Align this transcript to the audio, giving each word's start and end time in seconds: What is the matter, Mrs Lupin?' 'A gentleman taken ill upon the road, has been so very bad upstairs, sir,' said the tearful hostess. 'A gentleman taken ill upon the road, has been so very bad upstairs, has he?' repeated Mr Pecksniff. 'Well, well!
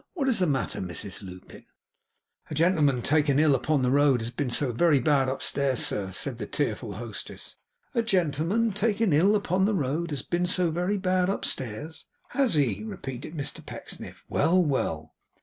What 0.15 0.27
is 0.29 0.39
the 0.39 0.47
matter, 0.47 0.81
Mrs 0.81 1.21
Lupin?' 1.21 1.65
'A 2.49 2.55
gentleman 2.55 3.03
taken 3.03 3.37
ill 3.37 3.53
upon 3.53 3.83
the 3.83 3.91
road, 3.91 4.19
has 4.21 4.31
been 4.31 4.49
so 4.49 4.71
very 4.71 4.99
bad 4.99 5.29
upstairs, 5.29 5.85
sir,' 5.85 6.09
said 6.11 6.39
the 6.39 6.47
tearful 6.47 6.93
hostess. 6.93 7.59
'A 7.93 8.01
gentleman 8.01 8.71
taken 8.71 9.13
ill 9.13 9.35
upon 9.35 9.65
the 9.65 9.75
road, 9.75 10.09
has 10.09 10.23
been 10.23 10.47
so 10.47 10.71
very 10.71 10.97
bad 10.97 11.29
upstairs, 11.29 12.07
has 12.29 12.55
he?' 12.55 12.83
repeated 12.83 13.35
Mr 13.35 13.63
Pecksniff. 13.63 14.25
'Well, 14.27 14.63
well! 14.63 15.13